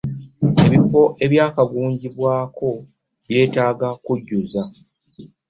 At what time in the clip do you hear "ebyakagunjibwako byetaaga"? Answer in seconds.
1.25-3.89